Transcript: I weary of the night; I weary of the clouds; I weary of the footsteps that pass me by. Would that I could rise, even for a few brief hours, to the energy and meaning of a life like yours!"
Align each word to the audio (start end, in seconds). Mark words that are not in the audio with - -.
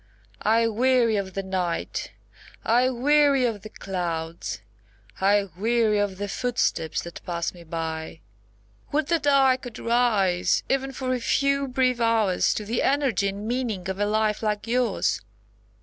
I 0.41 0.67
weary 0.67 1.15
of 1.15 1.35
the 1.35 1.43
night; 1.43 2.11
I 2.65 2.89
weary 2.89 3.45
of 3.45 3.61
the 3.61 3.69
clouds; 3.69 4.59
I 5.19 5.49
weary 5.55 5.99
of 5.99 6.17
the 6.17 6.27
footsteps 6.27 7.03
that 7.03 7.23
pass 7.23 7.53
me 7.53 7.63
by. 7.63 8.21
Would 8.91 9.09
that 9.09 9.27
I 9.27 9.57
could 9.57 9.77
rise, 9.77 10.63
even 10.67 10.91
for 10.91 11.13
a 11.13 11.19
few 11.19 11.67
brief 11.67 11.99
hours, 12.01 12.55
to 12.55 12.65
the 12.65 12.81
energy 12.81 13.27
and 13.27 13.47
meaning 13.47 13.87
of 13.89 13.99
a 13.99 14.07
life 14.07 14.41
like 14.41 14.65
yours!" 14.65 15.21